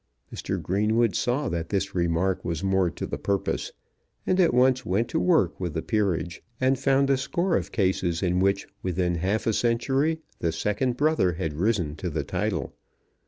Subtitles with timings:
[0.33, 0.59] Mr.
[0.59, 3.71] Greenwood saw that this remark was more to the purpose,
[4.25, 8.23] and at once went to work with the Peerage, and found a score of cases
[8.23, 12.73] in which, within half a century, the second brother had risen to the title.